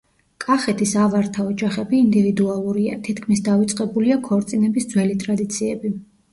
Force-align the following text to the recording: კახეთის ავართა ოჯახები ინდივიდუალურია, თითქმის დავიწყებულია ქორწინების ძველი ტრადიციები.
კახეთის 0.43 0.93
ავართა 1.01 1.45
ოჯახები 1.49 1.99
ინდივიდუალურია, 2.05 2.97
თითქმის 3.09 3.45
დავიწყებულია 3.51 4.21
ქორწინების 4.31 4.93
ძველი 4.97 5.23
ტრადიციები. 5.29 5.97